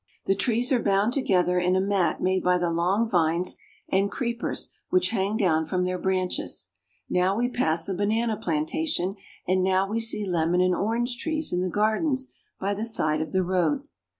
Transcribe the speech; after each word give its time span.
The 0.25 0.33
trees 0.33 0.71
are 0.71 0.81
bound 0.81 1.13
together 1.13 1.59
in 1.59 1.75
a 1.75 1.79
mat 1.79 2.23
made 2.23 2.43
by 2.43 2.57
the 2.57 2.71
long 2.71 3.07
vines 3.07 3.55
and 3.87 4.09
creepers 4.11 4.71
which 4.89 5.09
hang 5.11 5.37
down 5.37 5.65
from 5.67 5.83
their 5.85 5.99
branches. 5.99 6.69
Now 7.07 7.37
we 7.37 7.47
pass 7.49 7.87
a 7.87 7.93
banana 7.93 8.35
plantation, 8.37 9.13
and 9.47 9.61
now 9.63 9.87
we 9.87 9.99
see 9.99 10.25
lemon 10.25 10.59
and 10.61 10.73
orange 10.73 11.17
trees 11.19 11.53
in 11.53 11.61
the 11.61 11.69
gardens 11.69 12.31
by 12.59 12.73
the 12.73 12.83
side 12.83 13.21
of 13.21 13.31
the 13.31 13.43
road. 13.43 13.83